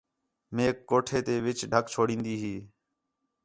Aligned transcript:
میک 0.55 0.75
کوٹھے 0.89 1.19
تی 1.25 1.35
وِچ 1.45 1.59
ڈھک 1.71 1.85
چھڑین٘دی 1.93 2.35
ہِے 2.41 2.55